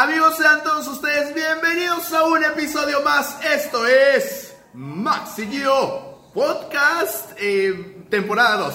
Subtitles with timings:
[0.00, 3.34] Amigos, sean todos ustedes bienvenidos a un episodio más.
[3.44, 8.74] Esto es Max y yo, podcast, eh, temporada 2.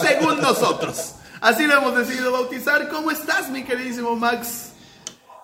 [0.02, 1.12] Según nosotros.
[1.40, 2.88] Así lo hemos decidido bautizar.
[2.88, 4.72] ¿Cómo estás, mi queridísimo Max?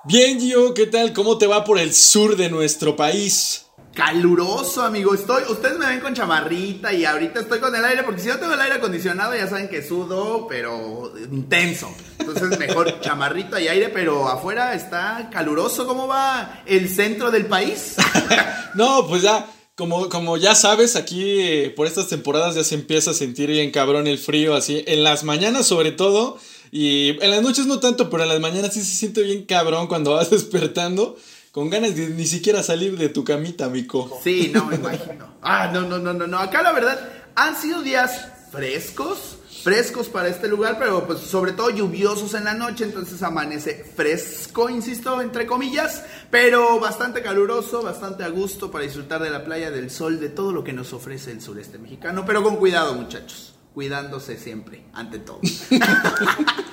[0.02, 1.12] Bien, Gio, ¿qué tal?
[1.12, 3.66] ¿Cómo te va por el sur de nuestro país?
[3.94, 5.14] Caluroso, amigo.
[5.14, 8.38] Estoy, ustedes me ven con chamarrita y ahorita estoy con el aire, porque si yo
[8.38, 11.92] tengo el aire acondicionado, ya saben que sudo, pero intenso.
[12.18, 15.88] Entonces, mejor chamarrita y aire, pero afuera está caluroso.
[15.88, 17.96] ¿Cómo va el centro del país?
[18.74, 23.10] no, pues ya, como, como ya sabes, aquí eh, por estas temporadas ya se empieza
[23.10, 26.38] a sentir bien cabrón el frío, así, en las mañanas sobre todo.
[26.70, 29.88] Y en las noches no tanto, pero en las mañanas sí se siente bien cabrón
[29.88, 31.16] cuando vas despertando
[31.52, 34.20] con ganas de ni siquiera salir de tu camita, mico.
[34.22, 35.34] Sí, no me imagino.
[35.42, 36.38] Ah, no, no, no, no, no.
[36.38, 36.98] Acá la verdad
[37.34, 42.54] han sido días frescos, frescos para este lugar, pero pues sobre todo lluviosos en la
[42.54, 49.22] noche, entonces amanece fresco, insisto, entre comillas, pero bastante caluroso, bastante a gusto para disfrutar
[49.22, 52.42] de la playa, del sol, de todo lo que nos ofrece el sureste mexicano, pero
[52.42, 55.40] con cuidado, muchachos, cuidándose siempre, ante todo.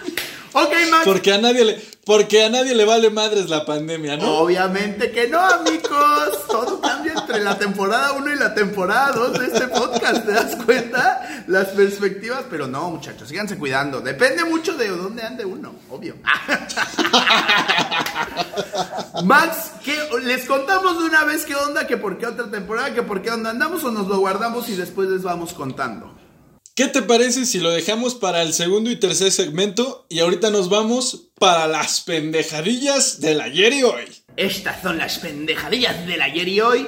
[0.60, 1.04] Ok, Max.
[1.06, 4.40] Porque a nadie le, porque a nadie le vale madres la pandemia, ¿no?
[4.40, 6.48] Obviamente que no, amigos.
[6.48, 10.26] Todo cambia entre la temporada 1 y la temporada 2 de este podcast.
[10.26, 11.44] ¿Te das cuenta?
[11.46, 12.46] Las perspectivas.
[12.50, 14.02] Pero no, muchachos, síganse cuidando.
[14.02, 16.16] Depende mucho de dónde ande uno, obvio.
[19.24, 21.86] Max, ¿qué, ¿les contamos de una vez qué onda?
[21.86, 22.96] ¿Que por qué otra temporada?
[22.96, 23.84] ¿Que por qué onda andamos?
[23.84, 26.17] ¿O nos lo guardamos y después les vamos contando?
[26.78, 30.70] ¿Qué te parece si lo dejamos para el segundo y tercer segmento y ahorita nos
[30.70, 34.06] vamos para las pendejadillas del ayer y hoy?
[34.36, 36.88] Estas son las pendejadillas del ayer y hoy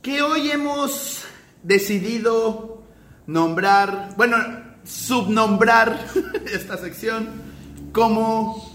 [0.00, 1.24] que hoy hemos
[1.62, 2.84] decidido
[3.26, 4.38] nombrar, bueno,
[4.82, 6.08] subnombrar
[6.50, 7.28] esta sección
[7.92, 8.71] como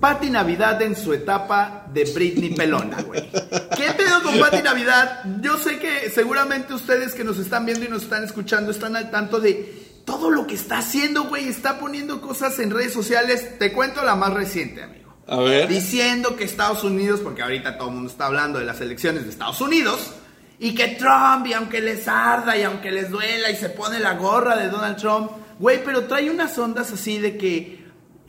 [0.00, 3.28] Patti Navidad en su etapa de Britney Pelona, güey.
[3.30, 5.24] ¿Qué pedo con Patti Navidad?
[5.40, 9.10] Yo sé que seguramente ustedes que nos están viendo y nos están escuchando están al
[9.10, 11.48] tanto de todo lo que está haciendo, güey.
[11.48, 13.58] Está poniendo cosas en redes sociales.
[13.58, 15.14] Te cuento la más reciente, amigo.
[15.26, 15.68] A ver.
[15.68, 19.30] Diciendo que Estados Unidos, porque ahorita todo el mundo está hablando de las elecciones de
[19.30, 20.12] Estados Unidos,
[20.60, 24.14] y que Trump, y aunque les arda, y aunque les duela, y se pone la
[24.14, 27.77] gorra de Donald Trump, güey, pero trae unas ondas así de que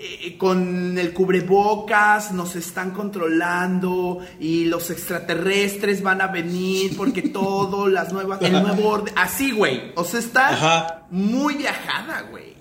[0.01, 7.89] eh, con el cubrebocas nos están controlando y los extraterrestres van a venir porque todo,
[7.89, 9.91] las nuevas, el nuevo orden, así, güey.
[9.95, 12.55] O sea, está muy viajada, güey.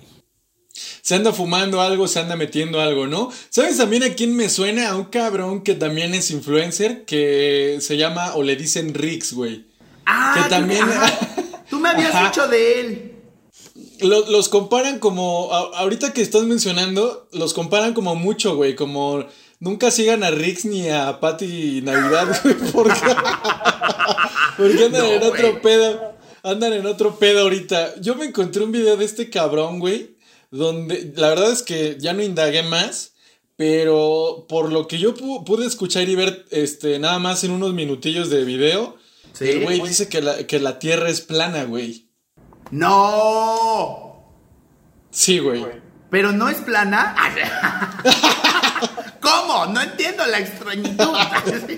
[1.01, 3.31] Se anda fumando algo, se anda metiendo algo, ¿no?
[3.49, 4.89] ¿Sabes también a quién me suena?
[4.89, 9.65] A un cabrón que también es influencer, que se llama o le dicen Rix, güey.
[10.05, 10.85] Ah, que también...
[11.69, 13.08] Tú me habías dicho de él
[14.01, 15.51] los comparan como.
[15.53, 18.75] ahorita que estás mencionando, los comparan como mucho, güey.
[18.75, 19.25] Como
[19.59, 22.55] nunca sigan a Rix ni a Patty Navidad, güey.
[22.71, 23.15] Porque,
[24.57, 26.13] porque andan en otro pedo.
[26.43, 27.99] Andan en otro pedo ahorita.
[28.01, 30.15] Yo me encontré un video de este cabrón, güey.
[30.51, 33.13] Donde la verdad es que ya no indagué más.
[33.57, 38.29] Pero por lo que yo pude escuchar y ver este, nada más en unos minutillos
[38.29, 38.95] de video,
[39.41, 42.08] el güey dice que la, que la tierra es plana, güey.
[42.71, 44.23] ¡No!
[45.11, 45.65] Sí, güey.
[46.09, 47.15] ¿Pero no es plana?
[49.19, 49.67] ¿Cómo?
[49.67, 51.17] No entiendo la extrañitud.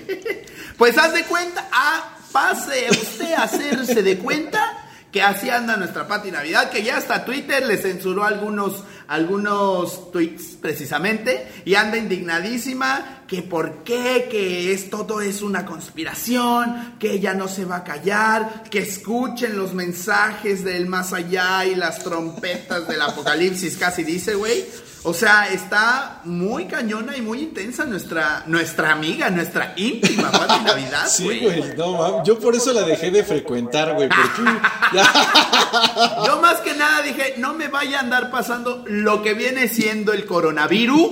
[0.78, 4.82] pues haz de cuenta, ah, pase usted a hacerse de cuenta
[5.12, 10.56] que así anda nuestra Pati Navidad, que ya hasta Twitter le censuró algunos, algunos tweets
[10.60, 17.32] precisamente y anda indignadísima que por qué, que es, todo es una conspiración, que ella
[17.32, 22.86] no se va a callar, que escuchen los mensajes del más allá y las trompetas
[22.86, 24.66] del apocalipsis, casi dice, güey.
[25.04, 31.08] O sea, está muy cañona y muy intensa nuestra, nuestra amiga, nuestra íntima Pati Navidad,
[31.08, 34.08] Sí, güey, no Yo por eso la dejé de frecuentar, güey.
[36.26, 40.12] Yo más que nada dije, no me vaya a andar pasando lo que viene siendo
[40.12, 41.10] el coronavirus.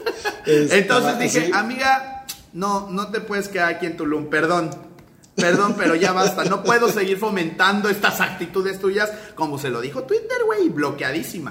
[0.46, 2.24] Entonces dije, amiga,
[2.54, 4.70] no, no te puedes quedar aquí en Tulum, perdón.
[5.34, 6.44] Perdón, pero ya basta.
[6.44, 11.50] No puedo seguir fomentando estas actitudes tuyas, como se lo dijo Twitter, güey, bloqueadísima.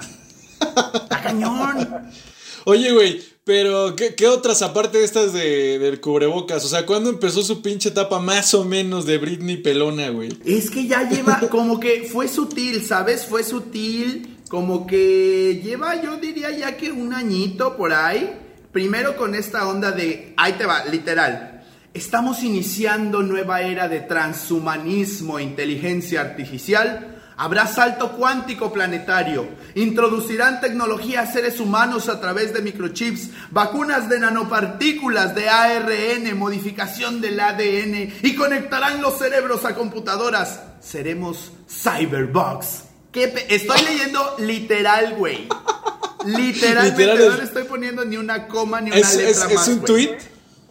[0.94, 2.10] Está cañón.
[2.64, 6.64] Oye, güey, pero ¿qué, otras aparte de estas de, del cubrebocas?
[6.64, 10.36] O sea, ¿cuándo empezó su pinche etapa más o menos de Britney pelona, güey?
[10.44, 13.24] Es que ya lleva, como que fue sutil, ¿sabes?
[13.24, 18.36] Fue sutil, como que lleva, yo diría ya que un añito por ahí.
[18.72, 21.64] Primero con esta onda de, ahí te va, literal.
[21.94, 29.46] Estamos iniciando nueva era de transhumanismo e inteligencia artificial Habrá salto cuántico planetario.
[29.74, 37.20] Introducirán tecnología a seres humanos a través de microchips, vacunas de nanopartículas de ARN, modificación
[37.20, 40.62] del ADN y conectarán los cerebros a computadoras.
[40.80, 42.84] Seremos cyberbugs.
[43.12, 45.48] Estoy leyendo literal, güey.
[46.24, 49.80] Literalmente no le estoy poniendo ni una coma ni una es, letra es, ¿Es un
[49.82, 50.18] tweet?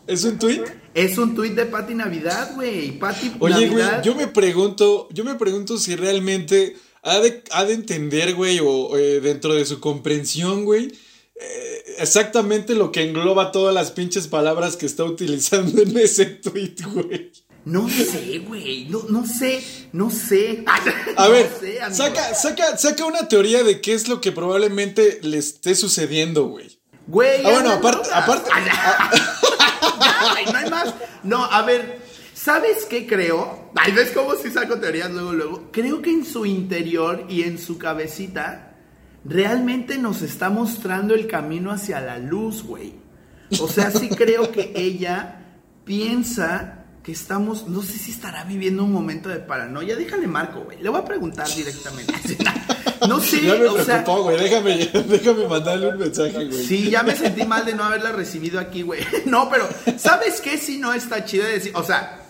[0.08, 0.64] ¿Es un tweet?
[0.94, 2.98] Es un tweet de Pati Navidad, güey.
[3.00, 7.74] Pati Oye, güey, yo me pregunto, yo me pregunto si realmente ha de, ha de
[7.74, 10.92] entender, güey, o eh, dentro de su comprensión, güey,
[11.40, 16.76] eh, exactamente lo que engloba todas las pinches palabras que está utilizando en ese tweet,
[16.94, 17.32] güey.
[17.66, 18.86] No sé, güey.
[18.90, 20.64] No, no sé, no sé.
[21.18, 21.50] A ver,
[21.92, 26.80] saca, saca, saca una teoría de qué es lo que probablemente le esté sucediendo, güey.
[27.08, 27.44] Güey.
[27.44, 28.52] Ah, bueno, aparte, aparte.
[29.98, 30.94] No hay más.
[31.24, 32.00] No, a ver,
[32.34, 33.72] ¿sabes qué creo?
[33.76, 35.70] Ay, ¿ves cómo si saco teorías luego, luego?
[35.72, 38.76] Creo que en su interior y en su cabecita
[39.24, 42.94] realmente nos está mostrando el camino hacia la luz, güey.
[43.60, 45.42] O sea, sí creo que ella
[45.84, 46.75] piensa
[47.06, 49.96] que estamos, no sé si estará viviendo un momento de paranoia.
[49.96, 50.82] Déjale marco, güey.
[50.82, 52.14] Le voy a preguntar directamente.
[53.10, 54.38] No sé, ya me o sea, güey.
[54.40, 56.66] Déjame, déjame mandarle un mensaje, güey.
[56.66, 59.06] Sí, ya me sentí mal de no haberla recibido aquí, güey.
[59.26, 59.68] No, pero
[59.98, 60.58] ¿sabes qué?
[60.58, 62.22] Si no está chido de decir, o sea,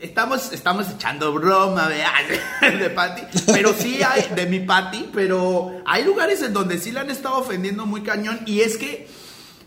[0.00, 6.04] estamos, estamos echando broma de, de Patty, pero sí hay, de mi Patty, pero hay
[6.04, 9.08] lugares en donde sí la han estado ofendiendo muy cañón y es que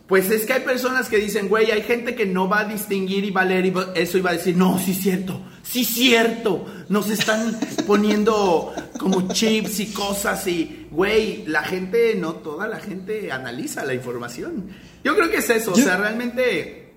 [0.07, 3.25] pues es que hay personas que dicen, güey, hay gente que no va a distinguir
[3.25, 5.88] y va a leer y eso iba a decir, no, sí es cierto, sí es
[5.89, 12.80] cierto, nos están poniendo como chips y cosas y, güey, la gente, no toda la
[12.80, 14.69] gente analiza la información.
[15.04, 16.94] Yo creo que es eso, o sea, realmente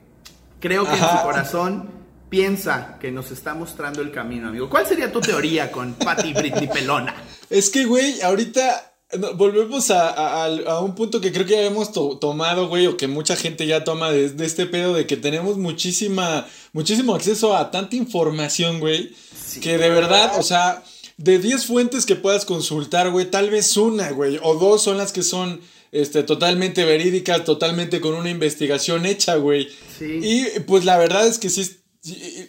[0.60, 1.90] creo que en su corazón
[2.28, 4.70] piensa que nos está mostrando el camino, amigo.
[4.70, 7.12] ¿Cuál sería tu teoría con Patty Britney Pelona?
[7.50, 8.89] Es que, güey, ahorita
[9.34, 13.66] volvemos a, un punto que creo que ya hemos tomado, güey, o que mucha gente
[13.66, 19.12] ya toma de, este pedo de que tenemos muchísima, muchísimo acceso a tanta información, güey,
[19.60, 20.82] que de verdad, o sea,
[21.16, 25.12] de 10 fuentes que puedas consultar, güey, tal vez una, güey, o dos son las
[25.12, 25.60] que son
[25.92, 29.68] este, totalmente verídicas, totalmente con una investigación hecha, güey.
[29.98, 30.20] Sí.
[30.22, 31.78] Y pues la verdad es que sí,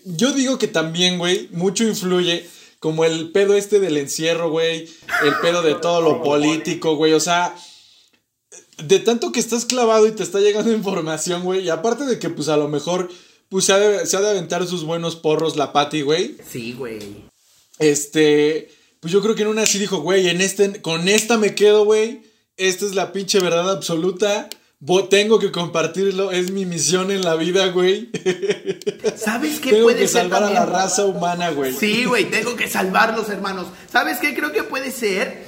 [0.06, 2.46] yo digo que también, güey, mucho influye
[2.82, 4.90] como el pedo este del encierro, güey,
[5.24, 7.56] el pedo de todo lo político, güey, o sea,
[8.84, 12.32] de tanto que estás clavado y te está llegando información, güey, y aparte de que
[12.32, 13.10] pues a lo mejor
[13.50, 16.38] pues se ha de, aventar sus buenos porros la Pati, güey.
[16.50, 17.00] Sí, güey.
[17.78, 21.54] Este, pues yo creo que en una sí dijo, güey, en este, con esta me
[21.54, 22.24] quedo, güey.
[22.58, 24.50] Esta es la pinche verdad absoluta
[25.10, 28.10] tengo que compartirlo, es mi misión en la vida, güey.
[29.16, 31.72] ¿Sabes qué tengo puede que salvar a la raza humana, güey.
[31.74, 33.68] Sí, güey, tengo que salvarlos, hermanos.
[33.92, 35.46] ¿Sabes qué creo que puede ser?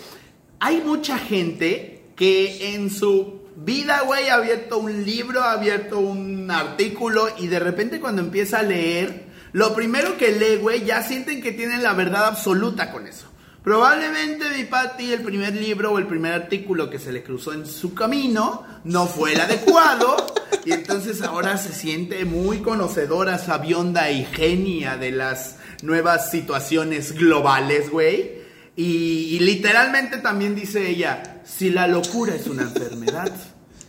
[0.60, 6.50] Hay mucha gente que en su vida, güey, ha abierto un libro, ha abierto un
[6.52, 11.42] artículo y de repente cuando empieza a leer, lo primero que lee, güey, ya sienten
[11.42, 13.33] que tienen la verdad absoluta con eso.
[13.64, 17.66] Probablemente mi Patti el primer libro o el primer artículo que se le cruzó en
[17.66, 20.18] su camino no fue el adecuado
[20.66, 27.90] y entonces ahora se siente muy conocedora, sabionda y genia de las nuevas situaciones globales,
[27.90, 28.44] güey.
[28.76, 33.32] Y, literalmente también dice ella, si la locura es una enfermedad,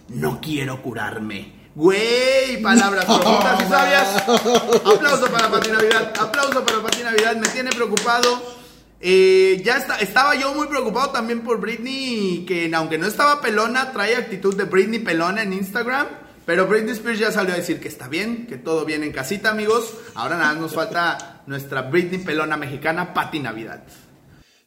[0.08, 1.64] no quiero curarme.
[1.74, 4.22] Güey, palabras profundas y sabias.
[4.28, 8.63] Aplauso para Pati Navidad, aplauso para Pati Navidad, me tiene preocupado
[9.06, 14.16] eh, ya estaba yo muy preocupado también por Britney, que aunque no estaba pelona, trae
[14.16, 16.06] actitud de Britney pelona en Instagram.
[16.46, 19.50] Pero Britney Spears ya salió a decir que está bien, que todo bien en casita,
[19.50, 19.92] amigos.
[20.14, 23.84] Ahora nada nos falta nuestra Britney pelona mexicana, Patti Navidad.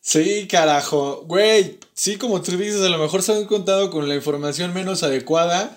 [0.02, 1.24] Sí, carajo.
[1.26, 5.02] Güey, sí, como tú dices, a lo mejor se han contado con la información menos
[5.02, 5.76] adecuada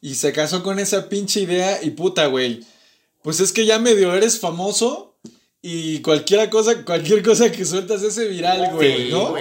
[0.00, 2.64] y se casó con esa pinche idea y puta, güey.
[3.22, 5.09] Pues es que ya medio eres famoso
[5.62, 9.34] y cualquier cosa, cualquier cosa que sueltas ese viral, güey, sí, ¿no?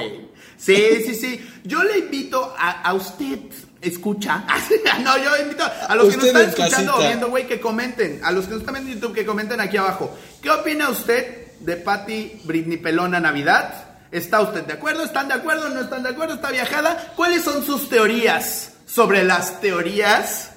[0.57, 1.49] Sí, sí, sí.
[1.63, 3.39] Yo le invito a, usted,
[3.81, 4.45] escucha.
[5.03, 8.19] no, yo invito a los que nos están escuchando o viendo, güey, que comenten.
[8.23, 10.13] A los que nos están viendo en YouTube, que comenten aquí abajo.
[10.41, 13.85] ¿Qué opina usted de Patty Britney Pelona Navidad?
[14.11, 15.05] ¿Está usted de acuerdo?
[15.05, 15.69] ¿Están de acuerdo?
[15.69, 16.33] ¿No están de acuerdo?
[16.33, 17.13] ¿Está viajada?
[17.15, 20.48] ¿Cuáles son sus teorías sobre las teorías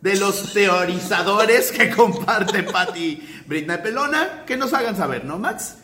[0.00, 5.74] de los teorizadores que comparte Patti Britney Pelona, que nos hagan saber, ¿no, Max?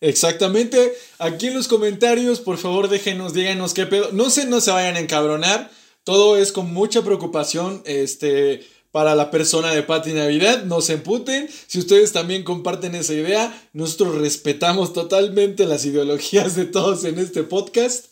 [0.00, 0.94] Exactamente.
[1.18, 4.10] Aquí en los comentarios, por favor, déjenos, díganos qué pedo.
[4.12, 5.70] No se, no se vayan a encabronar.
[6.04, 7.82] Todo es con mucha preocupación.
[7.86, 8.66] Este,
[8.96, 10.64] para la persona de Pati Navidad.
[10.64, 11.50] No se emputen.
[11.66, 17.42] Si ustedes también comparten esa idea, nosotros respetamos totalmente las ideologías de todos en este
[17.42, 18.06] podcast.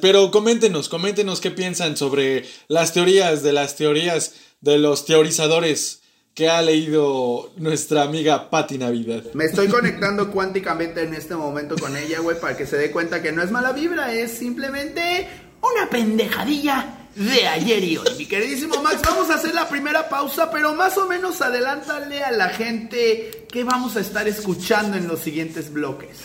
[0.00, 6.00] Pero coméntenos, coméntenos qué piensan sobre las teorías de las teorías de los teorizadores
[6.34, 9.24] que ha leído nuestra amiga Patti Navidad.
[9.34, 13.20] Me estoy conectando cuánticamente en este momento con ella, güey, para que se dé cuenta
[13.20, 15.28] que no es mala vibra, es simplemente
[15.60, 18.08] una pendejadilla de ayer y hoy.
[18.16, 22.30] Mi queridísimo Max, vamos a hacer la primera pausa, pero más o menos adelántale a
[22.30, 26.18] la gente que vamos a estar escuchando en los siguientes bloques.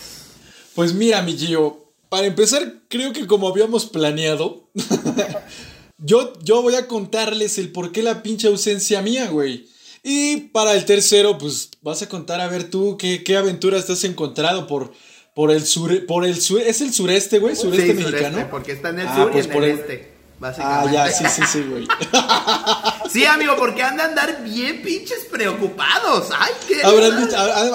[0.74, 4.70] Pues mira, mi Gio, para empezar, creo que como habíamos planeado,
[5.98, 9.68] yo, yo voy a contarles el por qué la pinche ausencia mía, güey.
[10.02, 13.94] Y para el tercero, pues vas a contar a ver tú qué, qué aventuras te
[13.94, 14.92] has encontrado por,
[15.34, 18.46] por el sur, por el sur, es el sureste, güey, sureste mexicano.
[18.50, 20.16] porque está en el ah, sur y pues en el, este.
[20.38, 20.98] Básicamente.
[20.98, 21.88] Ah, ya, sí, sí, sí, güey.
[23.10, 26.28] sí, amigo, porque han de andar bien pinches preocupados.
[26.38, 26.82] Ay, qué.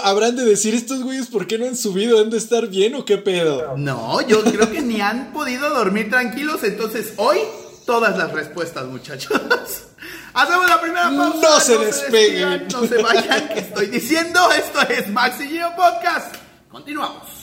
[0.03, 3.03] ¿Habrán de, decir estos güeyes por qué no han subido, han de estar bien o
[3.03, 3.75] qué pedo.
[3.77, 7.39] No, yo creo que ni han podido dormir tranquilos, entonces hoy
[7.85, 9.31] todas las respuestas, muchachos.
[10.33, 11.39] Hacemos la primera pausa.
[11.41, 12.67] No se despeguen.
[12.71, 14.51] no se vayan, que estoy diciendo.
[14.51, 16.35] Esto es Maxi Gio Podcast.
[16.69, 17.41] Continuamos.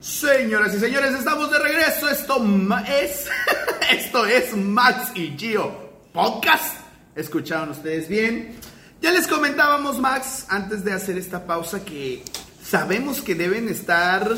[0.00, 2.08] Señoras y señores, estamos de regreso.
[2.08, 2.42] Esto
[2.88, 3.28] es,
[3.90, 5.70] esto es Max y Gio
[6.12, 6.76] Podcast.
[7.14, 8.56] ¿Escucharon ustedes bien?
[9.00, 12.24] Ya les comentábamos, Max, antes de hacer esta pausa, que
[12.72, 14.34] sabemos que deben estar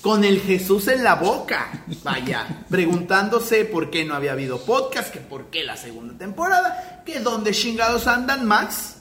[0.00, 1.84] con el Jesús en la boca.
[2.02, 7.20] Vaya, preguntándose por qué no había habido podcast, que por qué la segunda temporada, que
[7.20, 8.96] dónde chingados andan, Max.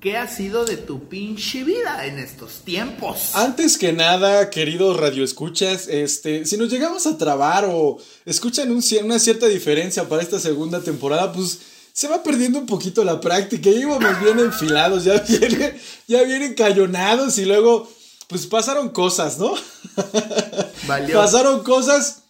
[0.00, 3.36] ¿Qué ha sido de tu pinche vida en estos tiempos?
[3.36, 9.46] Antes que nada, queridos radioescuchas, este, si nos llegamos a trabar o escuchan una cierta
[9.46, 11.60] diferencia para esta segunda temporada, pues
[11.92, 13.68] se va perdiendo un poquito la práctica.
[13.70, 15.76] Ya íbamos bien enfilados, ya vienen,
[16.08, 17.92] ya vienen callonados y luego,
[18.28, 19.54] pues pasaron cosas, ¿no?
[21.12, 22.22] Pasaron cosas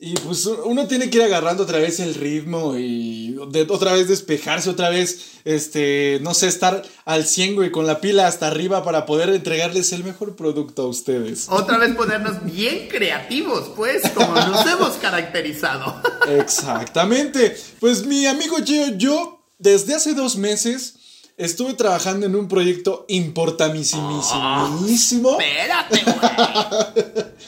[0.00, 4.70] y pues uno tiene que ir agarrando otra vez el ritmo y otra vez despejarse,
[4.70, 9.06] otra vez, este, no sé, estar al 100, güey, con la pila hasta arriba para
[9.06, 11.48] poder entregarles el mejor producto a ustedes.
[11.48, 16.00] Otra vez ponernos bien creativos, pues, como nos hemos caracterizado.
[16.28, 17.56] Exactamente.
[17.80, 20.97] Pues mi amigo Gio, yo desde hace dos meses
[21.38, 24.20] estuve trabajando en un proyecto importantísimo.
[24.22, 27.26] Oh, espérate, güey.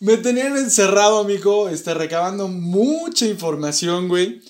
[0.00, 4.42] Me tenían encerrado, amigo, este, recabando mucha información, güey.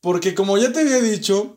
[0.00, 1.56] Porque como ya te había dicho,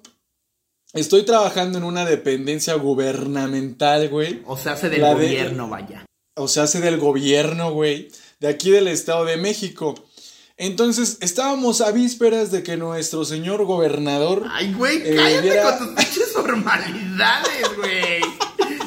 [0.94, 4.44] estoy trabajando en una dependencia gubernamental, güey.
[4.46, 6.06] O sea, hace del gobierno, vaya.
[6.36, 8.10] O sea, hace del gobierno, güey.
[8.40, 9.96] De aquí del Estado de México.
[10.62, 14.46] Entonces, estábamos a vísperas de que nuestro señor gobernador.
[14.52, 18.22] Ay, güey, eh, cállate con tus pinches formalidades, güey.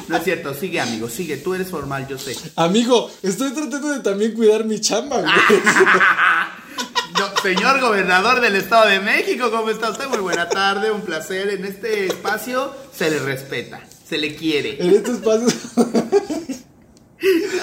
[0.07, 1.35] No es cierto, sigue, amigo, sigue.
[1.35, 2.37] Tú eres formal, yo sé.
[2.55, 5.33] Amigo, estoy tratando de también cuidar mi chamba, güey.
[7.41, 10.07] señor gobernador del Estado de México, ¿cómo está usted?
[10.07, 11.49] Muy buena tarde, un placer.
[11.49, 14.81] En este espacio se le respeta, se le quiere.
[14.81, 15.47] En este espacio.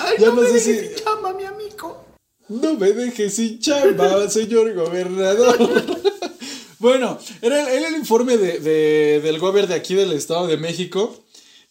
[0.04, 1.02] Ay, ya no, me sé si...
[1.02, 2.01] chamba, mi amigo.
[2.60, 5.72] No me dejes sin chamba, señor gobernador.
[6.78, 11.18] bueno, era, el informe de, del gobierno de aquí del Estado de México.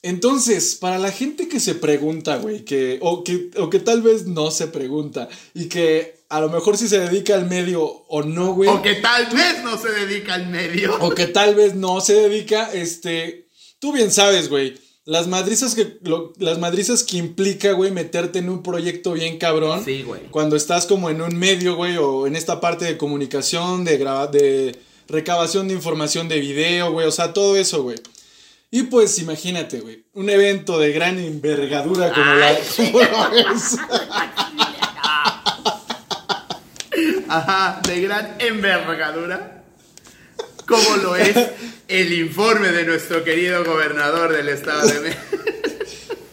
[0.01, 4.25] Entonces, para la gente que se pregunta, güey, que o, que, o que tal vez
[4.25, 8.53] no se pregunta, y que a lo mejor si se dedica al medio o no,
[8.53, 8.69] güey.
[8.69, 10.97] O que tal vez no se dedica al medio.
[11.01, 13.47] O que tal vez no se dedica, este,
[13.79, 14.75] tú bien sabes, güey.
[15.11, 15.97] Las madrizas que,
[16.39, 19.83] las madrizas que implica, güey, meterte en un proyecto bien cabrón.
[19.83, 20.21] Sí, güey.
[20.31, 24.79] Cuando estás como en un medio, güey, o en esta parte de comunicación, de, de
[25.09, 27.97] recabación de información de video, güey, o sea, todo eso, güey.
[28.71, 32.57] Y pues imagínate, güey, un evento de gran envergadura como la...
[37.27, 39.60] Ajá, de gran envergadura.
[40.71, 41.35] Como lo es
[41.87, 45.37] el informe de nuestro querido gobernador del estado de México.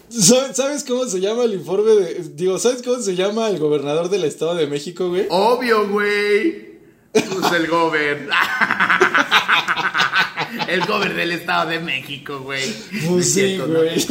[0.54, 2.25] ¿Sabes cómo se llama el informe de...
[2.35, 5.26] Digo, ¿sabes cómo se llama el gobernador del estado de México, güey?
[5.28, 6.68] Obvio, güey.
[7.12, 8.28] Pues el gober.
[10.68, 12.62] el gober del Estado de México, güey.
[13.09, 14.07] Pues sí, güey.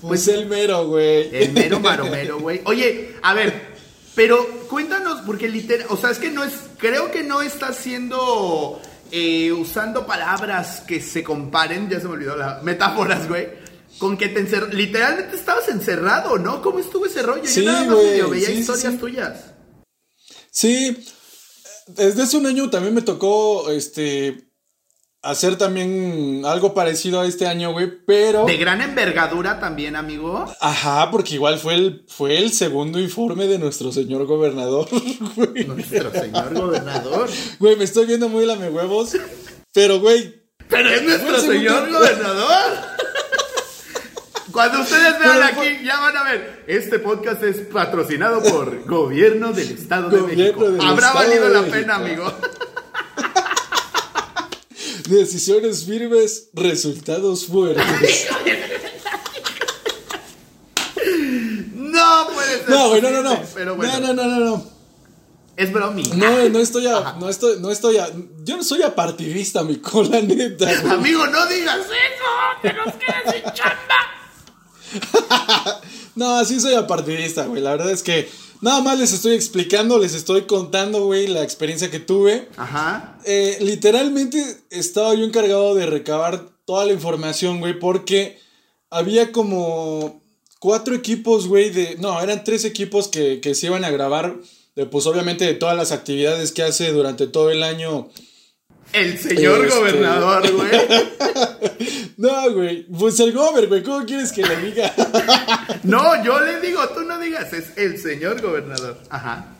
[0.00, 1.34] Pues, el mero, güey.
[1.34, 2.60] El mero maromero, güey.
[2.64, 3.72] Oye, a ver,
[4.14, 8.80] pero cuéntanos, porque literal, o sea, es que no es, creo que no está haciendo,
[9.12, 13.46] eh, usando palabras que se comparen, ya se me olvidó la metáforas, güey,
[13.98, 16.62] con que te encerraste, literalmente estabas encerrado, ¿no?
[16.62, 17.46] ¿Cómo estuvo ese rollo?
[17.46, 19.52] Sí, Yo nada más medio veía historias tuyas.
[20.50, 21.04] Sí,
[21.88, 24.51] desde hace un año también me tocó, este,
[25.22, 28.44] hacer también algo parecido a este año, güey, pero...
[28.44, 30.52] De gran envergadura también, amigo.
[30.60, 34.88] Ajá, porque igual fue el, fue el segundo informe de nuestro señor gobernador,
[35.36, 35.64] güey.
[35.64, 37.30] Nuestro señor gobernador.
[37.58, 39.16] Güey, me estoy viendo muy lame huevos,
[39.72, 40.42] pero, güey...
[40.68, 42.92] Pero es nuestro señor segundo- gobernador.
[44.50, 46.64] Cuando ustedes vean Pero aquí, ya van a ver.
[46.66, 50.84] Este podcast es patrocinado por Gobierno del Estado de Gobierno México.
[50.84, 51.76] Habrá Estado valido la México.
[51.78, 52.32] pena, amigo.
[55.12, 58.26] Decisiones firmes, resultados fuertes.
[61.74, 62.68] No puede ser.
[62.70, 63.40] No, güey, no, no, no.
[63.54, 64.70] Pero bueno, No, no, no, no, no.
[65.56, 66.02] es bromi.
[66.14, 68.08] No, no estoy a, no estoy, no estoy a,
[68.44, 70.64] yo no soy apartidista, mi cola neta.
[70.80, 70.94] güey.
[70.94, 72.62] Amigo, no digas eso.
[72.62, 73.80] Que nos quedes sin chamba.
[76.14, 77.62] No, sí soy apartidista, güey.
[77.62, 78.30] La verdad es que
[78.62, 82.48] nada más les estoy explicando, les estoy contando, güey, la experiencia que tuve.
[82.56, 83.18] Ajá.
[83.26, 88.38] Eh, literalmente estaba yo encargado de recabar toda la información, güey, porque
[88.88, 90.22] había como
[90.60, 91.96] cuatro equipos, güey, de...
[91.98, 94.38] No, eran tres equipos que, que se iban a grabar,
[94.76, 98.08] de, pues obviamente de todas las actividades que hace durante todo el año.
[98.92, 100.70] El señor Este- gobernador, güey.
[102.16, 104.94] No, güey, pues el gober, güey, ¿cómo quieres que le diga?
[105.82, 108.98] No, yo le digo, tú no digas, es el señor gobernador.
[109.10, 109.56] Ajá.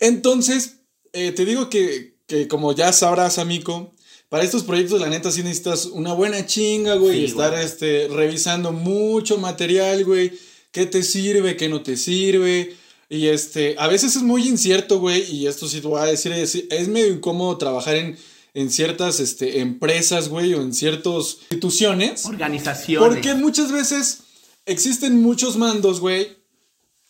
[0.00, 0.76] Entonces,
[1.12, 3.94] eh, te digo que, que como ya sabrás, amigo,
[4.30, 7.64] para estos proyectos, la neta, sí necesitas una buena chinga, güey, Sí, y estar güey.
[7.64, 10.32] este, revisando mucho material, güey,
[10.70, 12.74] qué te sirve, qué no te sirve.
[13.10, 16.32] Y este, a veces es muy incierto, güey, y esto sí te voy a decir,
[16.32, 18.16] es, es medio incómodo trabajar en,
[18.54, 22.26] en ciertas este, empresas, güey, o en ciertas instituciones.
[22.26, 23.08] Organizaciones.
[23.08, 24.24] Porque muchas veces
[24.66, 26.36] existen muchos mandos, güey.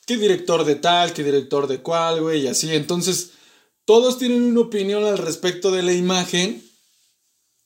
[0.07, 2.75] Que director de tal, que director de cual, güey, y así.
[2.75, 3.33] Entonces,
[3.85, 6.63] todos tienen una opinión al respecto de la imagen.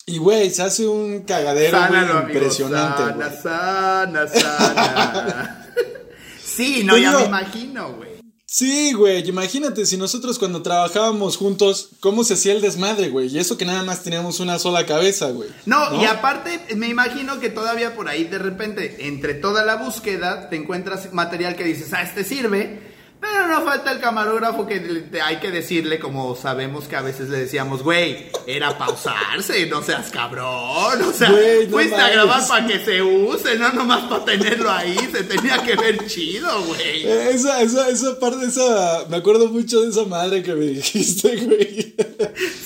[0.07, 3.03] Y, güey, se hace un cagadero, Sánalo, impresionante,
[3.43, 5.73] Sana, sana, sana.
[6.45, 8.06] sí, no, ya me imagino, güey.
[8.49, 13.27] Sí, güey, imagínate si nosotros cuando trabajábamos juntos, cómo se hacía el desmadre, güey.
[13.27, 15.49] Y eso que nada más teníamos una sola cabeza, güey.
[15.67, 20.49] No, y aparte, me imagino que todavía por ahí de repente, entre toda la búsqueda,
[20.49, 22.96] te encuentras material que dices, ah, este sirve.
[23.33, 27.39] Pero no falta el camarógrafo que hay que decirle, como sabemos que a veces le
[27.39, 31.03] decíamos, güey, era pausarse, no seas cabrón.
[31.03, 34.71] O sea, Güey, no fuiste a grabar para que se use, no nomás para tenerlo
[34.71, 34.97] ahí.
[35.13, 37.07] Se tenía que ver chido, güey.
[37.07, 39.05] Eh, Esa, esa, esa parte, esa.
[39.09, 41.95] Me acuerdo mucho de esa madre que me dijiste, güey.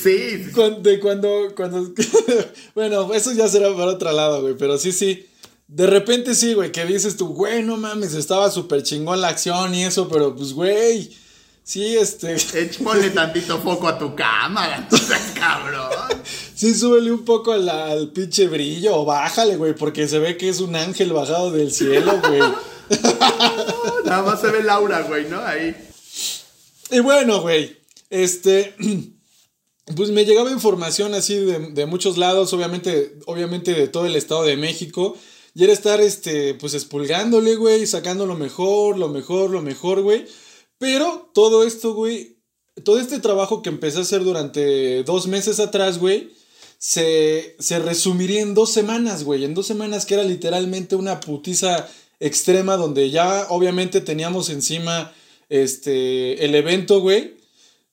[0.02, 1.92] Sí, sí, Cuando, de cuando, cuando,
[2.74, 5.26] bueno, eso ya será para otro lado, güey, pero sí, sí.
[5.72, 9.72] De repente sí, güey, que dices tú, güey, no mames, estaba súper chingón la acción
[9.72, 11.16] y eso, pero pues, güey,
[11.62, 12.36] sí, este,
[12.84, 15.92] Ponle tantito foco a tu cámara, no seas cabrón.
[16.56, 20.48] sí, súbele un poco al, al pinche brillo o bájale, güey, porque se ve que
[20.48, 22.40] es un ángel bajado del cielo, güey.
[24.04, 25.40] Nada más se ve Laura, güey, ¿no?
[25.40, 25.76] Ahí.
[26.90, 27.78] Y bueno, güey,
[28.10, 28.74] este,
[29.94, 34.42] pues me llegaba información así de, de muchos lados, obviamente, obviamente de todo el Estado
[34.42, 35.16] de México.
[35.54, 40.26] Y era estar, este, pues expulgándole, güey, sacando lo mejor, lo mejor, lo mejor, güey.
[40.78, 42.38] Pero todo esto, güey,
[42.84, 46.30] todo este trabajo que empecé a hacer durante dos meses atrás, güey,
[46.78, 49.44] se, se resumiría en dos semanas, güey.
[49.44, 51.88] En dos semanas que era literalmente una putiza
[52.20, 55.12] extrema donde ya obviamente teníamos encima
[55.48, 57.36] este, el evento, güey.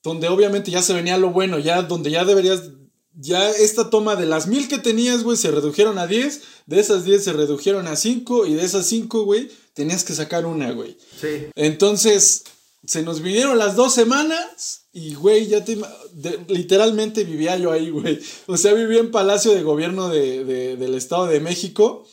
[0.03, 2.76] Donde obviamente ya se venía lo bueno, ya donde ya deberías,
[3.19, 7.03] ya esta toma de las mil que tenías, güey, se redujeron a 10, de esas
[7.03, 10.97] 10 se redujeron a 5 y de esas 5, güey, tenías que sacar una, güey.
[11.19, 11.47] Sí.
[11.55, 12.43] Entonces,
[12.85, 15.77] se nos vinieron las dos semanas y, güey, ya te...
[16.13, 18.19] de- literalmente vivía yo ahí, güey.
[18.45, 22.07] O sea, vivía en Palacio de Gobierno de- de- del Estado de México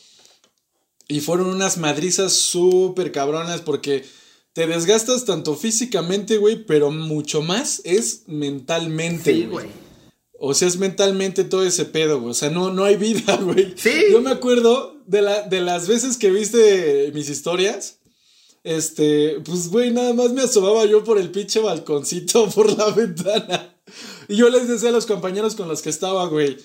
[1.07, 4.05] y fueron unas madrizas súper cabronas porque
[4.53, 9.67] te desgastas tanto físicamente, güey, pero mucho más es mentalmente, Sí, güey.
[10.39, 12.31] O sea, es mentalmente todo ese pedo, güey.
[12.31, 13.73] O sea, no, no hay vida, güey.
[13.77, 14.05] Sí.
[14.11, 17.99] Yo me acuerdo de, la, de las veces que viste mis historias.
[18.63, 23.75] Este, pues, güey, nada más me asomaba yo por el pinche balconcito, por la ventana.
[24.27, 26.57] Y yo les decía a los compañeros con los que estaba, güey.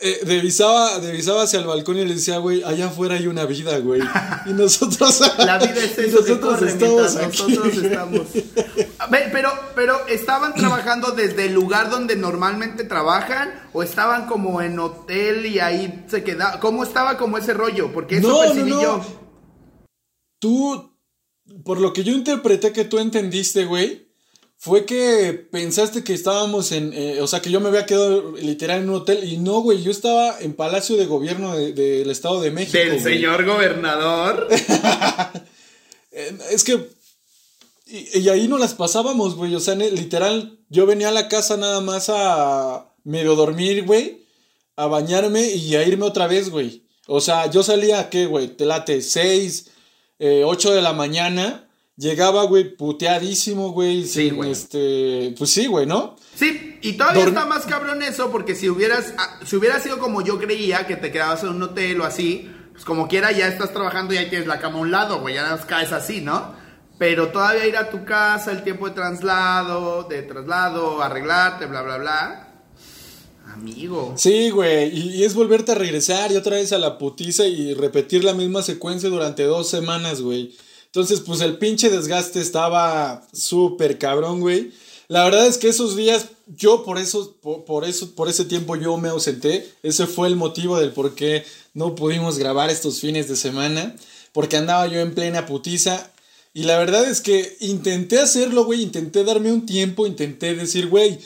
[0.00, 4.00] Eh, divisaba hacia el balcón y les decía, güey, allá afuera hay una vida, güey.
[4.46, 5.20] Y nosotros.
[5.38, 7.42] La vida es eso nosotros corre estamos aquí.
[7.42, 8.26] nosotros estamos.
[9.10, 14.78] Ver, pero, pero estaban trabajando desde el lugar donde normalmente trabajan o estaban como en
[14.78, 16.60] hotel y ahí se queda.
[16.60, 17.92] ¿Cómo estaba como ese rollo?
[17.92, 18.82] Porque eso No, no, percibí no.
[18.82, 19.04] yo.
[20.38, 20.96] Tú,
[21.64, 24.07] por lo que yo interpreté que tú entendiste, güey,
[24.60, 28.82] fue que pensaste que estábamos en, eh, o sea, que yo me había quedado literal
[28.82, 32.50] en un hotel y no, güey, yo estaba en Palacio de Gobierno del Estado de
[32.50, 32.76] México.
[32.76, 34.48] Del señor gobernador.
[36.10, 36.88] Eh, es que,
[37.86, 41.80] y, ahí no las pasábamos, güey, o sea, literal, yo venía a la casa nada
[41.80, 44.24] más a medio dormir, güey,
[44.74, 46.88] a bañarme y a irme otra vez, güey.
[47.06, 48.48] O sea, yo salía, ¿qué, güey?
[48.48, 49.70] Te late, 6,
[50.18, 51.67] 8 de la mañana
[51.98, 54.06] Llegaba, güey, puteadísimo, güey.
[54.06, 54.52] Sí, güey.
[54.52, 56.14] Este, pues sí, güey, ¿no?
[56.36, 60.22] Sí, y todavía está más cabrón eso, porque si hubieras, ah, si hubiera sido como
[60.22, 63.72] yo creía, que te quedabas en un hotel o así, pues como quiera ya estás
[63.72, 66.54] trabajando y ahí tienes la cama a un lado, güey, ya nos caes así, ¿no?
[66.98, 71.98] Pero todavía ir a tu casa, el tiempo de traslado, de traslado, arreglarte, bla, bla,
[71.98, 72.48] bla.
[73.52, 74.14] Amigo.
[74.16, 77.74] Sí, güey, y, y, es volverte a regresar y otra vez a la putiza y
[77.74, 80.54] repetir la misma secuencia durante dos semanas, güey.
[80.92, 84.72] Entonces, pues el pinche desgaste estaba súper cabrón, güey.
[85.08, 88.96] La verdad es que esos días, yo por eso, por, eso, por ese tiempo yo
[88.96, 89.70] me ausenté.
[89.82, 93.96] Ese fue el motivo del por qué no pudimos grabar estos fines de semana.
[94.32, 96.10] Porque andaba yo en plena putiza.
[96.54, 98.82] Y la verdad es que intenté hacerlo, güey.
[98.82, 100.06] Intenté darme un tiempo.
[100.06, 101.18] Intenté decir, güey,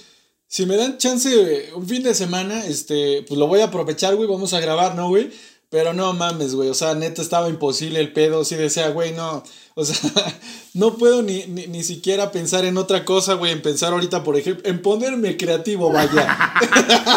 [0.49, 4.29] si me dan chance un fin de semana, este, pues lo voy a aprovechar, güey.
[4.29, 5.31] Vamos a grabar, ¿no, güey?
[5.73, 6.69] Pero no mames, güey.
[6.69, 8.45] O sea, neta estaba imposible el pedo.
[8.45, 9.43] Sí decía, güey, no.
[9.75, 9.97] O sea,
[10.75, 13.53] no puedo ni, ni, siquiera pensar en otra cosa, güey.
[13.53, 16.61] En pensar ahorita, por ejemplo, en ponerme creativo, vaya.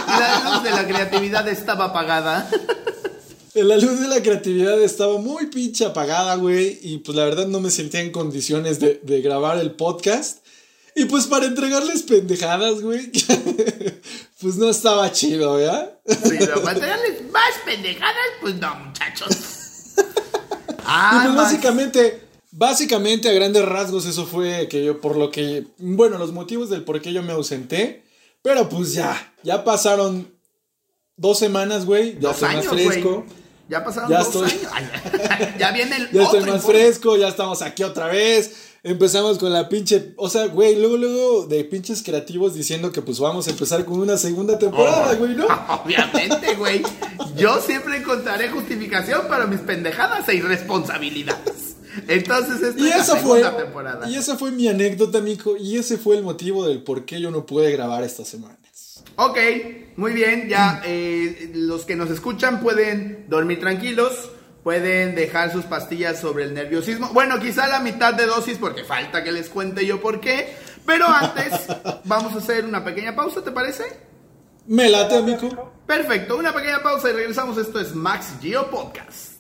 [0.07, 2.49] la luz de la creatividad estaba apagada.
[3.55, 6.79] La luz de la creatividad estaba muy pinche apagada, güey.
[6.81, 10.45] Y pues la verdad no me sentía en condiciones de, de grabar el podcast.
[10.95, 13.11] Y pues para entregarles pendejadas, güey.
[14.39, 15.99] Pues no estaba chido, ¿ya?
[16.05, 19.29] Pero entregarles más pendejadas, pues no, muchachos.
[20.87, 22.21] Ah, pues básicamente,
[22.51, 26.83] básicamente a grandes rasgos eso fue que yo por lo que, bueno, los motivos del
[26.83, 28.03] por qué yo me ausenté,
[28.43, 30.31] pero pues ya, ya pasaron
[31.17, 33.25] dos semanas, güey, ya estoy más fresco.
[33.67, 34.91] Ya pasaron dos años.
[35.57, 39.67] ya viene el Ya estoy más fresco, ya estamos aquí otra vez empezamos con la
[39.67, 43.83] pinche, o sea, güey, luego, luego de pinches creativos diciendo que pues vamos a empezar
[43.83, 45.47] con una segunda temporada, oh, güey, ¿no?
[45.83, 46.83] Obviamente, güey.
[47.35, 51.77] Yo siempre encontraré justificación para mis pendejadas e irresponsabilidades.
[52.07, 54.07] Entonces, esta es la segunda temporada.
[54.07, 57.31] Y esa fue mi anécdota, mijo, y ese fue el motivo del por qué yo
[57.31, 58.59] no pude grabar estas semanas.
[59.15, 59.37] Ok,
[59.95, 64.29] muy bien, ya eh, los que nos escuchan pueden dormir tranquilos
[64.65, 67.09] Pueden dejar sus pastillas sobre el nerviosismo.
[67.13, 70.55] Bueno, quizá la mitad de dosis porque falta que les cuente yo por qué.
[70.87, 71.67] Pero antes
[72.05, 73.83] vamos a hacer una pequeña pausa, ¿te parece?
[74.65, 75.71] Me late, amigo.
[75.85, 77.59] Perfecto, una pequeña pausa y regresamos.
[77.59, 79.34] Esto es Max Geo Podcast.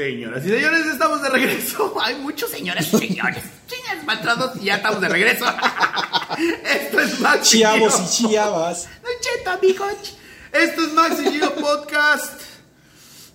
[0.00, 1.94] Señoras y señores, estamos de regreso.
[2.02, 3.44] Hay muchos señores y señores.
[3.68, 5.44] Chingas maltratos y ya estamos de regreso.
[6.64, 8.88] Esto es Max Chiavos y chiavas.
[9.44, 9.84] No amigo.
[10.52, 12.40] Esto es Max y Gio Podcast.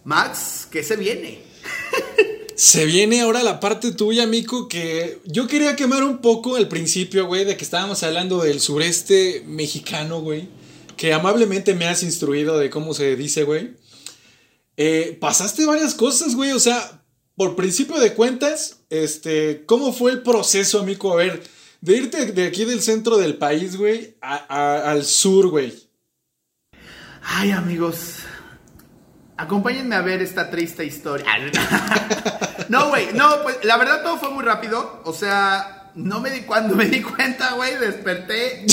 [0.06, 1.44] Max, ¿qué se viene?
[2.56, 7.28] Se viene ahora la parte tuya, Mico, que yo quería quemar un poco al principio,
[7.28, 10.48] güey, de que estábamos hablando del sureste mexicano, güey.
[10.98, 13.85] Que amablemente me has instruido de cómo se dice, güey.
[14.78, 16.52] Eh, pasaste varias cosas, güey.
[16.52, 17.02] O sea,
[17.36, 21.14] por principio de cuentas, este, ¿cómo fue el proceso, amigo?
[21.14, 21.44] A ver,
[21.82, 25.74] de irte de aquí del centro del país, güey, al sur, güey.
[27.22, 28.20] Ay, amigos.
[29.38, 31.26] Acompáñenme a ver esta triste historia.
[32.70, 35.02] no, güey, no, pues la verdad todo fue muy rápido.
[35.04, 38.66] O sea, no me di cuando me di cuenta, güey, desperté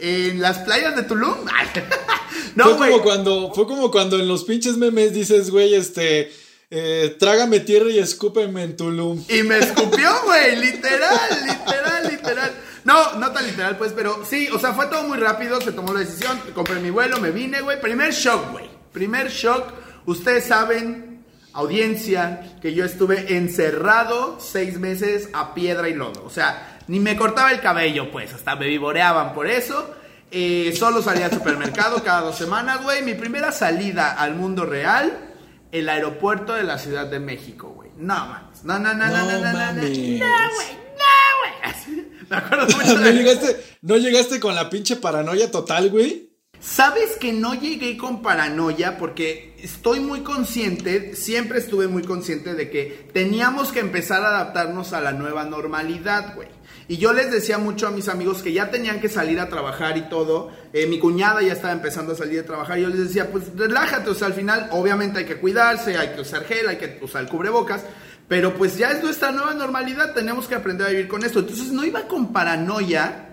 [0.00, 1.36] en las playas de Tulum.
[2.56, 6.32] no, fue como cuando fue como cuando en los pinches memes dices, güey, este
[6.68, 9.22] eh, trágame tierra y escúpeme en Tulum.
[9.28, 12.52] Y me escupió, güey, literal, literal, literal.
[12.84, 15.92] No, no tan literal, pues, pero sí, o sea, fue todo muy rápido, se tomó
[15.92, 17.80] la decisión, compré mi vuelo, me vine, güey.
[17.80, 18.68] Primer shock, güey.
[18.92, 19.72] Primer shock.
[20.06, 26.24] Ustedes saben, audiencia, que yo estuve encerrado seis meses a piedra y lodo.
[26.24, 29.94] O sea, ni me cortaba el cabello, pues, hasta me vivoreaban por eso.
[30.30, 33.02] Eh, solo salía al supermercado cada dos semanas, güey.
[33.02, 35.26] Mi primera salida al mundo real
[35.72, 37.90] el aeropuerto de la Ciudad de México, güey.
[37.96, 38.64] No mames.
[38.64, 40.18] No, no, no, no, no, no, no, no, güey.
[40.18, 42.06] No, güey.
[42.28, 46.25] Me acuerdo mucho ¿No, llegaste, ¿No llegaste con la pinche paranoia total, güey?
[46.66, 52.70] Sabes que no llegué con paranoia porque estoy muy consciente, siempre estuve muy consciente de
[52.70, 56.48] que teníamos que empezar a adaptarnos a la nueva normalidad, güey.
[56.88, 59.96] Y yo les decía mucho a mis amigos que ya tenían que salir a trabajar
[59.96, 60.50] y todo.
[60.72, 62.80] Eh, mi cuñada ya estaba empezando a salir a trabajar.
[62.80, 66.16] Y yo les decía, pues relájate, o sea, al final obviamente hay que cuidarse, hay
[66.16, 67.84] que usar gel, hay que usar el cubrebocas.
[68.26, 71.38] Pero pues ya es nuestra nueva normalidad, tenemos que aprender a vivir con esto.
[71.38, 73.25] Entonces no iba con paranoia,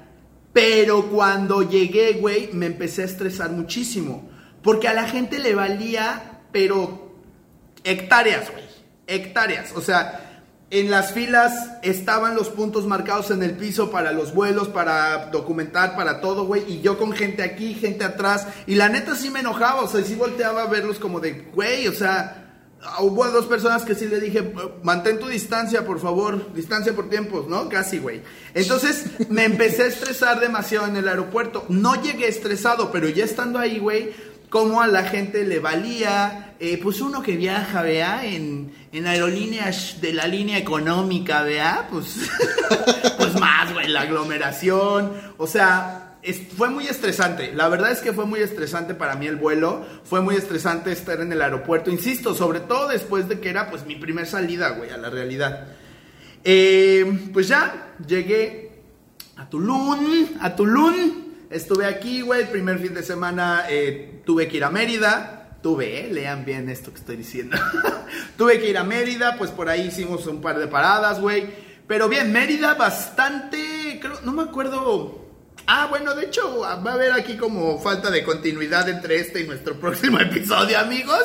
[0.53, 4.29] pero cuando llegué, güey, me empecé a estresar muchísimo.
[4.61, 7.17] Porque a la gente le valía, pero
[7.83, 8.63] hectáreas, güey.
[9.07, 9.73] Hectáreas.
[9.75, 14.69] O sea, en las filas estaban los puntos marcados en el piso para los vuelos,
[14.69, 16.63] para documentar, para todo, güey.
[16.71, 18.47] Y yo con gente aquí, gente atrás.
[18.67, 21.87] Y la neta sí me enojaba, o sea, sí volteaba a verlos como de, güey,
[21.87, 22.42] o sea,
[22.99, 27.47] hubo dos personas que sí le dije, mantén tu distancia, por favor, distancia por tiempos,
[27.47, 27.69] ¿no?
[27.69, 28.21] Casi, güey.
[28.53, 31.65] Entonces me empecé a estresar demasiado en el aeropuerto.
[31.69, 34.11] No llegué estresado, pero ya estando ahí, güey,
[34.49, 39.99] como a la gente le valía, eh, pues uno que viaja, vea, en, en, aerolíneas
[39.99, 42.17] de la línea económica, vea, pues,
[43.17, 46.12] pues más, güey, la aglomeración, o sea,
[46.55, 50.21] fue muy estresante, la verdad es que fue muy estresante para mí el vuelo, fue
[50.21, 53.95] muy estresante estar en el aeropuerto, insisto, sobre todo después de que era pues mi
[53.95, 55.67] primer salida, güey, a la realidad.
[56.43, 58.71] Eh, pues ya, llegué
[59.35, 64.57] a Tulum, a Tulum, Estuve aquí, güey, el primer fin de semana eh, tuve que
[64.57, 65.59] ir a Mérida.
[65.61, 67.55] Tuve, eh, lean bien esto que estoy diciendo.
[68.37, 71.47] tuve que ir a Mérida, pues por ahí hicimos un par de paradas, güey.
[71.85, 75.27] Pero bien, Mérida bastante, creo, no me acuerdo.
[75.65, 79.47] Ah, bueno, de hecho, va a haber aquí como falta de continuidad entre este y
[79.47, 81.23] nuestro próximo episodio, amigos.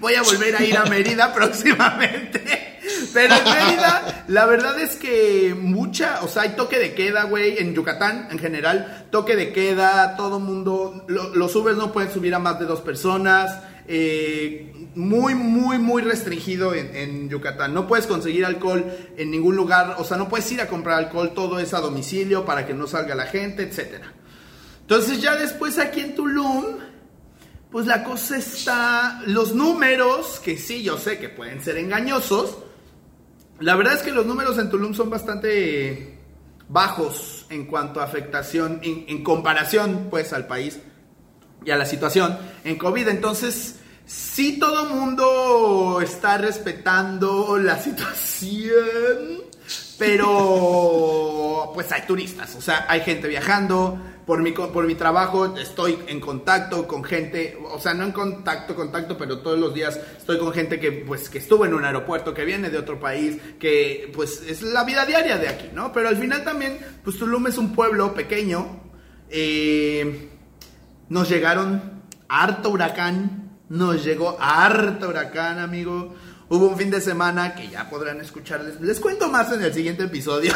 [0.00, 2.78] Voy a volver a ir a Mérida próximamente.
[3.12, 7.58] Pero en Mérida, la verdad es que mucha, o sea, hay toque de queda, güey,
[7.58, 12.38] en Yucatán en general, toque de queda, todo mundo, los Ubers no pueden subir a
[12.38, 17.74] más de dos personas, eh, muy, muy, muy restringido en, Yucatán.
[17.74, 18.84] No puedes conseguir alcohol
[19.16, 22.44] en ningún lugar, o sea, no puedes ir a comprar alcohol, todo es a domicilio
[22.44, 24.04] para que no salga la gente, etc.
[24.80, 26.64] Entonces ya después aquí en Tulum,
[27.70, 32.58] pues la cosa está, los números, que sí, yo sé que pueden ser engañosos,
[33.60, 36.18] la verdad es que los números en Tulum son bastante
[36.68, 40.80] bajos en cuanto a afectación, en, comparación pues al país
[41.66, 43.08] y a la situación en COVID.
[43.08, 43.74] Entonces,
[44.06, 49.42] sí todo mundo está respetando la situación,
[49.98, 55.98] pero pues hay turistas, o sea, hay gente viajando, por mi, por mi trabajo estoy
[56.08, 60.38] en contacto con gente, o sea, no en contacto, contacto, pero todos los días estoy
[60.38, 64.10] con gente que, pues, que estuvo en un aeropuerto, que viene de otro país, que,
[64.14, 65.92] pues, es la vida diaria de aquí, ¿no?
[65.92, 68.82] Pero al final también, pues, Tulum es un pueblo pequeño,
[69.30, 70.35] eh,
[71.08, 76.14] nos llegaron harto huracán, nos llegó harto huracán, amigo.
[76.48, 78.80] Hubo un fin de semana que ya podrán escucharles.
[78.80, 80.52] Les cuento más en el siguiente episodio.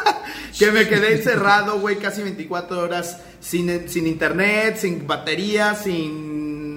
[0.58, 6.33] que me quedé encerrado, güey, casi 24 horas sin, sin internet, sin batería, sin...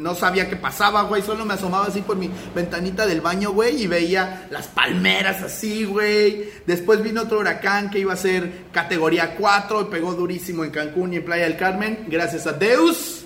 [0.08, 1.22] No sabía qué pasaba, güey.
[1.22, 5.84] Solo me asomaba así por mi ventanita del baño, güey, y veía las palmeras así,
[5.84, 6.50] güey.
[6.66, 11.14] Después vino otro huracán que iba a ser categoría 4 y pegó durísimo en Cancún
[11.14, 12.06] y en Playa del Carmen.
[12.08, 13.26] Gracias a Deus.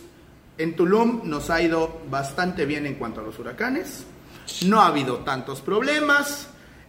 [0.57, 4.05] En Tulum nos ha ido bastante bien en cuanto a los huracanes
[4.65, 6.47] no ha habido tantos problemas.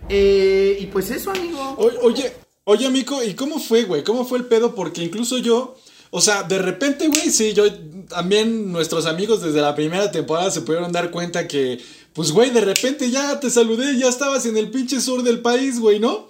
[0.09, 1.77] Eh, y pues eso, amigo.
[1.79, 2.33] oye,
[2.65, 4.03] oye, amigo, ¿y cómo fue, güey?
[4.03, 4.75] ¿Cómo fue el pedo?
[4.75, 5.77] Porque incluso yo,
[6.15, 7.73] o sea, de repente, güey, sí, yo
[8.07, 11.81] también nuestros amigos desde la primera temporada se pudieron dar cuenta que,
[12.13, 15.81] pues, güey, de repente ya te saludé, ya estabas en el pinche sur del país,
[15.81, 16.29] güey, ¿no?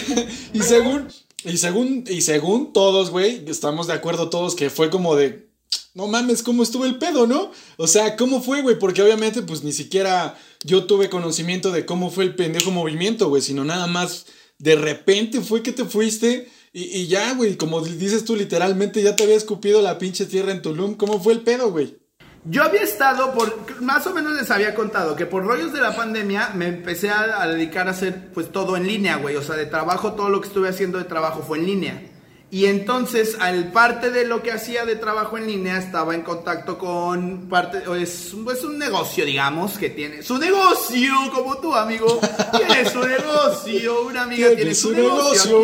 [0.52, 1.08] y según,
[1.44, 5.48] y según, y según todos, güey, estamos de acuerdo todos que fue como de,
[5.94, 7.52] no mames, ¿cómo estuvo el pedo, no?
[7.78, 8.78] O sea, ¿cómo fue, güey?
[8.78, 13.40] Porque obviamente, pues ni siquiera yo tuve conocimiento de cómo fue el pendejo movimiento, güey,
[13.40, 14.26] sino nada más
[14.58, 19.14] de repente fue que te fuiste y, y ya, güey, como dices tú, literalmente ya
[19.14, 20.94] te había escupido la pinche tierra en Tulum.
[20.94, 21.98] ¿Cómo fue el pedo, güey?
[22.44, 25.94] Yo había estado por, más o menos les había contado que por rollos de la
[25.94, 29.36] pandemia me empecé a, a dedicar a hacer pues todo en línea, güey.
[29.36, 32.11] O sea, de trabajo, todo lo que estuve haciendo de trabajo fue en línea.
[32.52, 36.76] Y entonces, al parte de lo que hacía de trabajo en línea, estaba en contacto
[36.76, 42.20] con parte, es, pues un negocio, digamos, que tiene su negocio, como tú, amigo.
[42.54, 45.62] Tiene su negocio, una amiga tiene, su, negocio,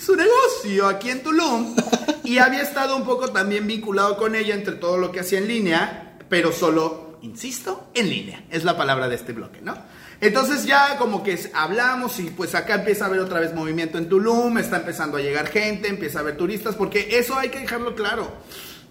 [0.00, 1.74] su negocio aquí en Tulum.
[2.22, 5.48] Y había estado un poco también vinculado con ella entre todo lo que hacía en
[5.48, 8.44] línea, pero solo, insisto, en línea.
[8.50, 9.76] Es la palabra de este bloque, ¿no?
[10.20, 14.08] Entonces ya como que hablamos y pues acá empieza a haber otra vez movimiento en
[14.08, 17.94] Tulum, está empezando a llegar gente, empieza a haber turistas, porque eso hay que dejarlo
[17.94, 18.32] claro.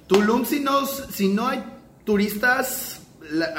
[0.07, 1.63] Tulum si no, si no hay
[2.05, 3.01] turistas,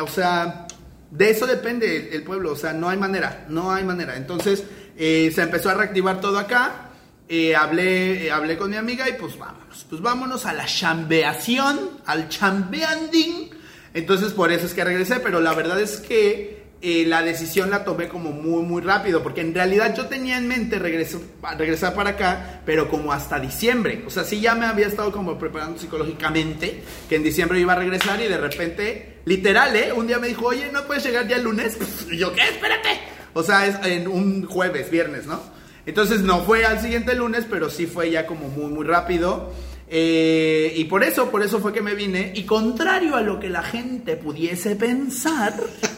[0.01, 0.67] o sea,
[1.11, 4.17] de eso depende el, pueblo, o sea, no hay manera, no hay manera.
[4.17, 4.65] Entonces
[4.97, 6.89] eh, se empezó a reactivar todo acá
[7.31, 12.01] eh, hablé, eh, hablé con mi amiga y pues vámonos, pues vámonos a la chambeación,
[12.07, 13.51] al chambeanding.
[13.95, 17.83] Entonces por eso es que regresé, pero la verdad es que eh, la decisión la
[17.83, 22.61] tomé como muy, muy rápido, porque en realidad yo tenía en mente regresar, para acá,
[22.65, 24.05] pero como hasta diciembre.
[24.07, 27.77] O sea, sí ya me había estado como preparando psicológicamente, que en diciembre iba a
[27.77, 29.93] regresar y de repente, literal, ¿eh?
[29.93, 31.77] Un día me dijo, oye, ¿no puedes llegar ya el lunes?
[32.13, 32.43] Y yo, ¿qué?
[32.43, 33.01] Espérate.
[33.35, 35.43] O sea, es en un jueves, viernes, ¿no?
[35.85, 39.53] Entonces no fue al siguiente lunes, pero sí fue ya como muy, muy rápido.
[39.91, 42.33] Eh, y por eso, por eso fue que me vine.
[42.35, 45.55] Y contrario a lo que la gente pudiese pensar,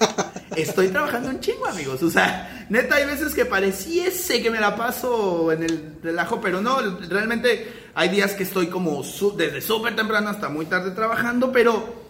[0.57, 2.03] estoy trabajando un chingo, amigos.
[2.03, 6.61] O sea, neta, hay veces que pareciese que me la paso en el relajo, pero
[6.61, 9.03] no, realmente hay días que estoy como
[9.37, 12.01] desde súper temprano hasta muy tarde trabajando, pero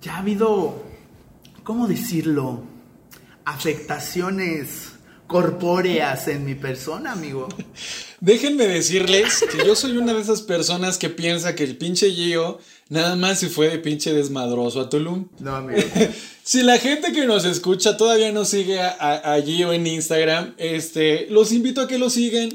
[0.00, 0.84] ya ha habido,
[1.64, 2.64] ¿cómo decirlo?
[3.44, 4.92] Afectaciones
[5.26, 7.48] corpóreas en mi persona, amigo.
[8.20, 12.58] Déjenme decirles que yo soy una de esas personas que piensa que el pinche Gio
[12.88, 15.28] nada más se fue de pinche desmadroso a Tulum.
[15.38, 15.80] No, amigo.
[16.42, 21.52] si la gente que nos escucha todavía no sigue a, Gio en Instagram, este, los
[21.52, 22.50] invito a que lo sigan.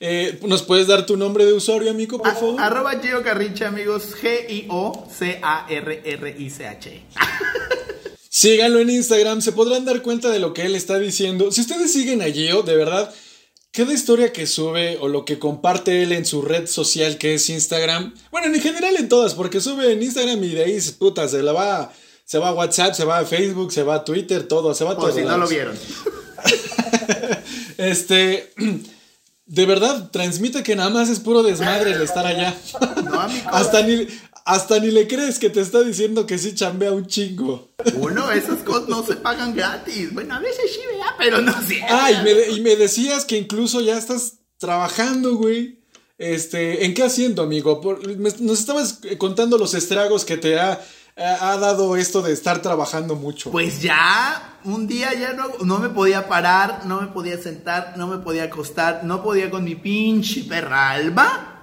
[0.00, 2.60] Eh, ¿Nos puedes dar tu nombre de usuario, amigo, por favor?
[2.60, 4.14] arroba Gio Carriche, amigos.
[4.22, 5.02] G-I-O-C-A-R-R-I-C-H.
[8.28, 11.50] Síganlo en Instagram, se podrán dar cuenta de lo que él está diciendo.
[11.50, 13.12] Si ustedes siguen a Gio, de verdad,
[13.78, 17.48] cada historia que sube o lo que comparte él en su red social que es
[17.48, 21.44] Instagram, bueno, en general en todas, porque sube en Instagram y de ahí, puta, se
[21.44, 21.92] la va,
[22.24, 24.94] se va a WhatsApp, se va a Facebook, se va a Twitter, todo, se va
[24.94, 25.12] a todo.
[25.12, 25.78] si no lo vieron.
[27.78, 28.52] este,
[29.46, 32.58] de verdad, transmite que nada más es puro desmadre el estar allá.
[33.04, 33.48] No, amigo.
[33.52, 34.08] Hasta ni,
[34.48, 37.68] hasta ni le crees que te está diciendo que sí chambea un chingo.
[37.96, 40.14] Uno, esas cosas no se pagan gratis.
[40.14, 41.82] Bueno, a veces sí, vea, pero no sé.
[41.86, 45.80] Ah, y me, decías que incluso ya estás trabajando, güey.
[46.16, 47.82] Este, ¿en qué haciendo, amigo?
[48.40, 50.80] nos estabas contando los estragos que te ha,
[51.16, 53.50] ha, dado esto de estar trabajando mucho.
[53.50, 58.06] Pues ya, un día ya no, no me podía parar, no me podía sentar, no
[58.06, 61.57] me podía acostar, no podía con mi pinche perra alma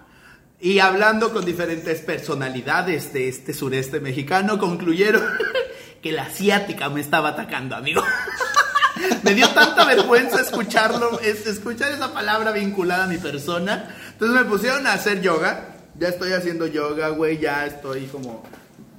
[0.59, 5.23] y hablando con diferentes personalidades de este sureste mexicano, concluyeron
[6.01, 8.01] que la asiática me estaba atacando, amigo.
[9.23, 13.95] me dio tanta vergüenza escucharlo, escuchar esa palabra vinculada a mi persona.
[14.11, 15.75] Entonces me pusieron a hacer yoga.
[15.97, 18.43] Ya estoy haciendo yoga, güey, ya estoy como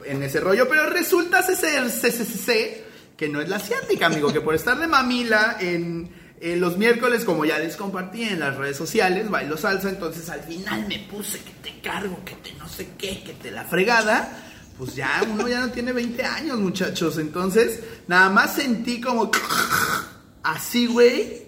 [0.04, 0.68] en ese rollo.
[0.68, 2.84] Pero resulta ser
[3.16, 7.24] que no es la asiática, amigo, que por estar de mamila en eh, los miércoles,
[7.24, 11.38] como ya les compartí en las redes sociales, bailo salsa, entonces al final me puse
[11.38, 14.42] que te cargo, que te no sé qué, que te la fregada.
[14.76, 17.16] Pues ya, uno ya no tiene 20 años, muchachos.
[17.16, 19.30] Entonces, nada más sentí como
[20.42, 21.46] así, güey.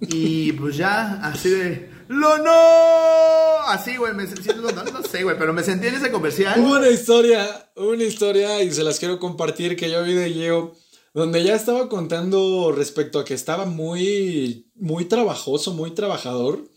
[0.00, 1.90] Y pues ya, así de.
[2.08, 3.62] ¡Lo no!
[3.68, 6.60] Así, güey, me sentí, no, no sé, güey, pero me sentí en ese comercial.
[6.60, 10.74] Hubo una historia, una historia, y se las quiero compartir que yo vi de Gio
[11.14, 16.68] donde ya estaba contando respecto a que estaba muy, muy trabajoso, muy trabajador,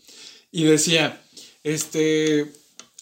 [0.52, 1.20] y decía,
[1.64, 2.50] este,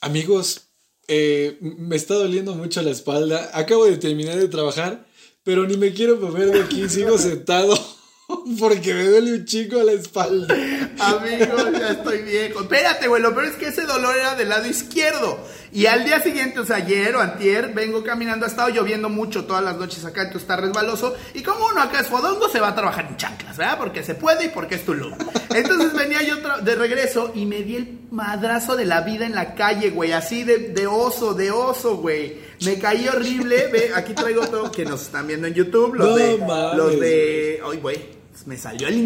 [0.00, 0.62] amigos,
[1.08, 5.06] eh, me está doliendo mucho la espalda, acabo de terminar de trabajar,
[5.44, 7.78] pero ni me quiero mover de aquí, sigo sentado.
[8.58, 10.52] Porque me duele un chico a la espalda.
[10.98, 12.62] Amigo, ya estoy viejo.
[12.62, 15.38] Espérate, güey, lo peor es que ese dolor era del lado izquierdo.
[15.72, 19.44] Y al día siguiente, o sea, ayer o antier, vengo caminando, ha estado lloviendo mucho
[19.44, 21.14] todas las noches acá, entonces está resbaloso.
[21.34, 23.78] Y como uno acá es fodongo, se va a trabajar en chanclas, ¿verdad?
[23.78, 25.12] Porque se puede y porque es tu luz.
[25.54, 29.54] Entonces venía yo de regreso y me di el madrazo de la vida en la
[29.54, 32.38] calle, güey, así de, de oso, de oso, güey.
[32.64, 33.68] Me caí horrible.
[33.68, 35.94] Ve, aquí traigo todo que nos están viendo en YouTube.
[35.94, 36.38] Los de.
[36.74, 37.60] Los de.
[37.70, 38.96] Ay, güey me salió el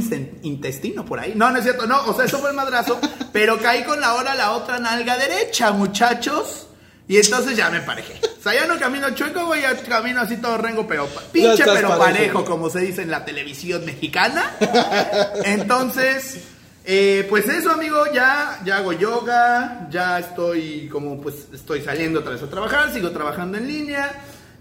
[0.43, 1.35] intestino por ahí.
[1.37, 2.99] No, no es cierto, no, o sea, eso fue el madrazo,
[3.33, 6.67] pero caí con la hora la otra nalga derecha, muchachos.
[7.07, 8.21] Y entonces ya me parejé.
[8.39, 11.99] O sea, ya no camino chueco, güey, ya camino así todo rengo, pero pinche pero
[11.99, 14.57] parejo, como se dice en la televisión mexicana.
[15.45, 16.39] Entonces,
[16.85, 22.33] eh, pues eso, amigo, ya, ya hago yoga, ya estoy como, pues, estoy saliendo otra
[22.33, 24.13] vez a trabajar, sigo trabajando en línea.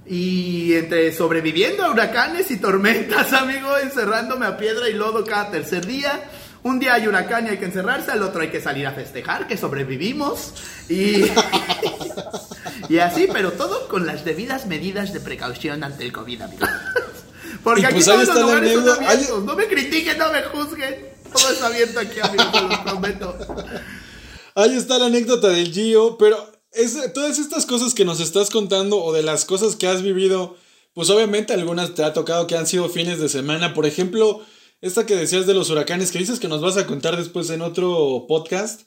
[0.05, 5.85] Y entre sobreviviendo a huracanes y tormentas, amigo, encerrándome a piedra y lodo cada tercer
[5.85, 6.23] día.
[6.61, 9.47] Un día hay huracán y hay que encerrarse, al otro hay que salir a festejar,
[9.47, 10.53] que sobrevivimos.
[10.89, 11.23] Y,
[12.89, 16.65] y así, pero todo con las debidas medidas de precaución ante el COVID, amigo.
[17.63, 19.43] Porque aquí pues todos los lugares son abiertos.
[19.43, 20.95] No me critiquen, no me juzguen.
[21.31, 23.37] Todo está abierto aquí, amigo, te lo prometo.
[24.55, 26.58] Ahí está la anécdota del Gio, pero
[27.13, 30.55] todas estas cosas que nos estás contando o de las cosas que has vivido,
[30.93, 33.73] pues obviamente algunas te ha tocado que han sido fines de semana.
[33.73, 34.41] Por ejemplo,
[34.81, 37.61] esta que decías de los huracanes, que dices que nos vas a contar después en
[37.61, 38.81] otro podcast.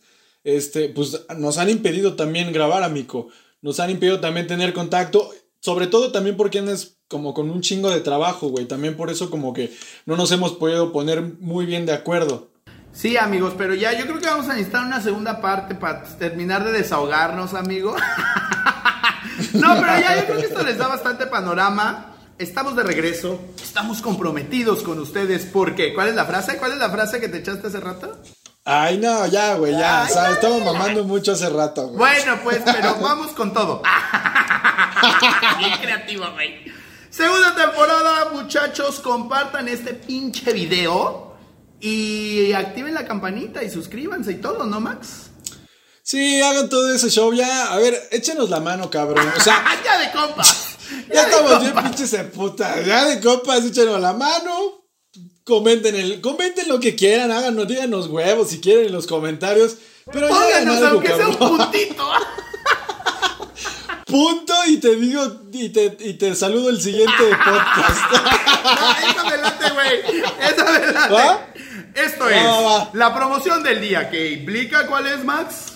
[0.45, 3.29] este, pues nos han impedido también grabar, amigo.
[3.61, 5.31] Nos han impedido también tener contacto.
[5.61, 8.67] Sobre todo también porque andas como con un chingo de trabajo, güey.
[8.67, 9.73] También por eso como que
[10.07, 12.52] no nos hemos podido poner muy bien de acuerdo.
[12.93, 16.63] Sí, amigos, pero ya yo creo que vamos a necesitar una segunda parte para terminar
[16.63, 17.97] de desahogarnos, amigo.
[19.55, 22.17] no, pero ya yo creo que esto les da bastante panorama.
[22.39, 26.59] Estamos de regreso, estamos comprometidos con ustedes porque, ¿cuál es la frase?
[26.59, 28.21] ¿Cuál es la frase que te echaste hace rato?
[28.65, 30.03] Ay, no, ya, güey, ya.
[30.03, 31.99] Ay, o sea, estamos mamando mucho hace rato, güey.
[31.99, 33.83] Bueno, pues, pero vamos con todo.
[35.59, 36.73] Bien creativo, güey.
[37.09, 41.32] Segunda temporada, muchachos, compartan este pinche video
[41.83, 45.31] y activen la campanita y suscríbanse y todo, ¿no, Max?
[46.05, 47.73] Sí, hagan todo ese show ya.
[47.73, 49.27] A ver, échenos la mano, cabrón.
[49.37, 50.77] O sea, ya de compas.
[51.13, 51.91] ya de estamos bien compas.
[51.91, 52.81] pinches de puta.
[52.83, 54.87] Ya de copas, échenos la mano.
[55.45, 59.77] Comenten, el, comenten lo que quieran, háganos, díganos huevos si quieren en los comentarios.
[60.13, 62.09] Pero ya Pónganos, algo, aunque sea un puntito.
[64.07, 68.13] Punto y te digo, y te, y te saludo el siguiente podcast.
[68.13, 70.23] No, esa adelante, güey.
[70.49, 71.15] Esa adelante.
[71.15, 71.52] ¿Va?
[71.95, 75.73] Esto es la promoción del día que implica cuál es, Max.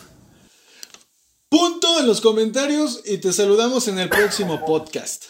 [1.48, 5.24] Punto en los comentarios y te saludamos en el próximo podcast.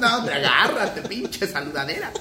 [0.00, 2.12] No, te agárrate, pinche saludadera.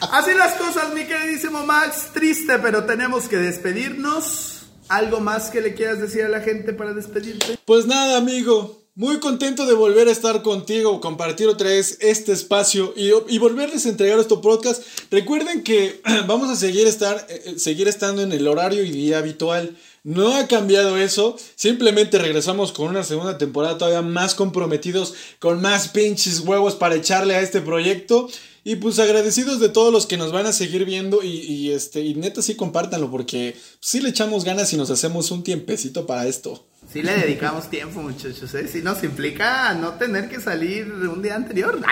[0.00, 2.08] Así las cosas, mi queridísimo Max.
[2.12, 4.50] Triste, pero tenemos que despedirnos.
[4.88, 7.58] ¿Algo más que le quieras decir a la gente para despedirte?
[7.64, 8.83] Pues nada, amigo.
[8.96, 13.86] Muy contento de volver a estar contigo, compartir otra vez este espacio y, y volverles
[13.86, 14.84] a entregar este podcast.
[15.10, 19.18] Recuerden que vamos a seguir, estar, eh, eh, seguir estando en el horario y día
[19.18, 19.76] habitual.
[20.04, 21.36] No ha cambiado eso.
[21.56, 27.34] Simplemente regresamos con una segunda temporada todavía más comprometidos, con más pinches huevos para echarle
[27.34, 28.28] a este proyecto.
[28.62, 32.00] Y pues agradecidos de todos los que nos van a seguir viendo y, y, este,
[32.02, 36.28] y neta sí compártanlo porque sí le echamos ganas y nos hacemos un tiempecito para
[36.28, 36.64] esto.
[36.90, 38.68] Sí le dedicamos tiempo, muchachos, ¿eh?
[38.68, 41.80] Si nos implica no tener que salir un día anterior.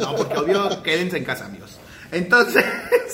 [0.00, 1.78] No, porque obvio, quédense en casa, amigos.
[2.10, 2.64] Entonces,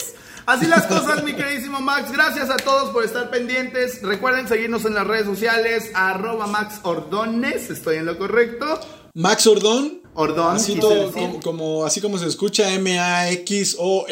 [0.46, 2.12] así las cosas, mi queridísimo Max.
[2.12, 4.02] Gracias a todos por estar pendientes.
[4.02, 8.80] Recuerden seguirnos en las redes sociales, arroba Max Ordones, estoy en lo correcto.
[9.14, 10.05] Max Ordón.
[10.16, 12.72] Ordón, Así, todo, como, como- así como se escucha,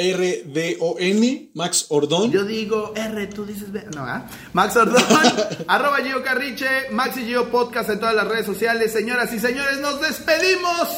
[0.05, 2.31] M-A-X-O-R-D-O-N, Max Ordón.
[2.31, 3.85] Yo digo R, tú dices B.
[3.95, 4.27] No, ¿ah?
[4.53, 5.03] Max Ordón,
[5.67, 8.93] arroba Gio Carriche, Max y Gio Podcast en todas las redes sociales.
[8.93, 10.89] Señoras y señores, nos despedimos.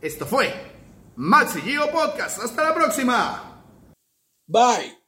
[0.00, 0.52] Esto fue
[1.16, 2.38] Max y Gio Podcast.
[2.42, 3.62] Hasta la próxima.
[4.46, 5.01] Bye.